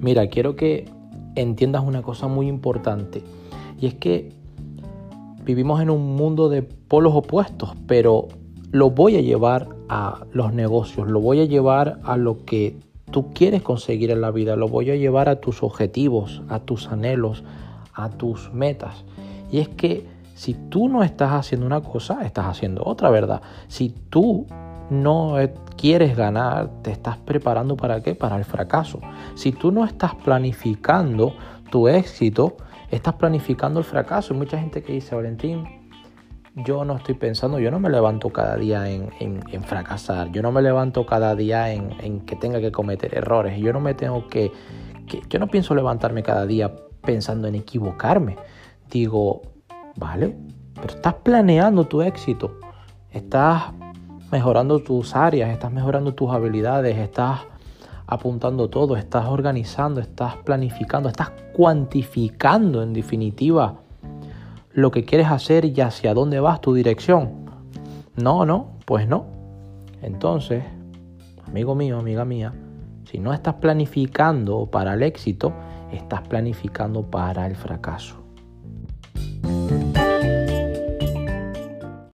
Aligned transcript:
Mira, 0.00 0.28
quiero 0.28 0.56
que 0.56 0.88
entiendas 1.34 1.82
una 1.84 2.02
cosa 2.02 2.28
muy 2.28 2.48
importante. 2.48 3.22
Y 3.80 3.86
es 3.86 3.94
que 3.94 4.32
vivimos 5.44 5.80
en 5.80 5.90
un 5.90 6.16
mundo 6.16 6.48
de 6.48 6.62
polos 6.62 7.14
opuestos, 7.14 7.74
pero 7.86 8.28
lo 8.70 8.90
voy 8.90 9.16
a 9.16 9.20
llevar 9.20 9.68
a 9.88 10.26
los 10.32 10.52
negocios, 10.52 11.08
lo 11.08 11.20
voy 11.20 11.40
a 11.40 11.44
llevar 11.44 12.00
a 12.04 12.16
lo 12.16 12.44
que 12.44 12.76
tú 13.10 13.32
quieres 13.32 13.62
conseguir 13.62 14.10
en 14.10 14.20
la 14.20 14.30
vida, 14.30 14.56
lo 14.56 14.68
voy 14.68 14.90
a 14.90 14.96
llevar 14.96 15.28
a 15.28 15.40
tus 15.40 15.62
objetivos, 15.62 16.42
a 16.48 16.60
tus 16.60 16.88
anhelos, 16.88 17.44
a 17.94 18.10
tus 18.10 18.52
metas. 18.52 19.04
Y 19.50 19.58
es 19.58 19.68
que 19.68 20.04
si 20.34 20.54
tú 20.54 20.88
no 20.88 21.02
estás 21.02 21.32
haciendo 21.32 21.66
una 21.66 21.80
cosa, 21.80 22.24
estás 22.24 22.46
haciendo 22.46 22.82
otra, 22.84 23.10
¿verdad? 23.10 23.40
Si 23.68 23.88
tú 24.10 24.46
no 24.90 25.36
quieres 25.76 26.16
ganar, 26.16 26.70
te 26.82 26.90
estás 26.90 27.16
preparando 27.18 27.76
para 27.76 28.00
qué? 28.02 28.14
Para 28.14 28.36
el 28.36 28.44
fracaso. 28.44 29.00
Si 29.34 29.52
tú 29.52 29.70
no 29.70 29.84
estás 29.84 30.14
planificando 30.14 31.34
tu 31.70 31.88
éxito, 31.88 32.56
estás 32.90 33.14
planificando 33.14 33.80
el 33.80 33.84
fracaso. 33.84 34.32
Hay 34.32 34.38
mucha 34.38 34.58
gente 34.58 34.82
que 34.82 34.94
dice, 34.94 35.14
Valentín, 35.14 35.64
yo 36.64 36.84
no 36.84 36.96
estoy 36.96 37.14
pensando, 37.14 37.58
yo 37.58 37.70
no 37.70 37.78
me 37.78 37.90
levanto 37.90 38.30
cada 38.30 38.56
día 38.56 38.88
en, 38.90 39.62
fracasar, 39.62 40.32
yo 40.32 40.42
no 40.42 40.50
me 40.50 40.62
levanto 40.62 41.06
cada 41.06 41.34
día 41.34 41.72
en, 41.72 42.20
que 42.20 42.36
tenga 42.36 42.60
que 42.60 42.72
cometer 42.72 43.14
errores, 43.14 43.58
yo 43.60 43.72
no 43.72 43.80
me 43.80 43.94
tengo 43.94 44.26
que, 44.28 44.50
yo 45.28 45.38
no 45.38 45.46
pienso 45.46 45.74
levantarme 45.74 46.22
cada 46.22 46.46
día 46.46 46.74
pensando 47.02 47.46
en 47.48 47.54
equivocarme. 47.54 48.36
Digo, 48.90 49.42
vale, 49.96 50.36
pero 50.74 50.94
estás 50.94 51.14
planeando 51.14 51.84
tu 51.84 52.02
éxito, 52.02 52.58
estás 53.10 53.72
mejorando 54.30 54.80
tus 54.80 55.16
áreas, 55.16 55.50
estás 55.50 55.72
mejorando 55.72 56.14
tus 56.14 56.30
habilidades, 56.30 56.96
estás 56.96 57.40
apuntando 58.06 58.68
todo, 58.68 58.96
estás 58.96 59.26
organizando, 59.26 60.00
estás 60.00 60.36
planificando, 60.36 61.08
estás 61.08 61.30
cuantificando 61.52 62.82
en 62.82 62.92
definitiva 62.92 63.80
lo 64.72 64.90
que 64.90 65.04
quieres 65.04 65.28
hacer 65.28 65.64
y 65.64 65.80
hacia 65.80 66.14
dónde 66.14 66.40
vas 66.40 66.60
tu 66.60 66.72
dirección. 66.74 67.46
No, 68.16 68.46
no, 68.46 68.78
pues 68.84 69.08
no. 69.08 69.26
Entonces, 70.02 70.64
amigo 71.46 71.74
mío, 71.74 71.98
amiga 71.98 72.24
mía, 72.24 72.52
si 73.10 73.18
no 73.18 73.32
estás 73.32 73.54
planificando 73.54 74.66
para 74.66 74.94
el 74.94 75.02
éxito, 75.02 75.52
estás 75.92 76.22
planificando 76.28 77.02
para 77.02 77.46
el 77.46 77.56
fracaso. 77.56 78.27